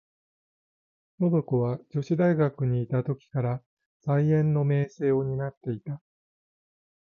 [1.19, 3.61] 信子は女子大学にゐた時から、
[4.03, 6.01] 才媛の名声を担ってゐた。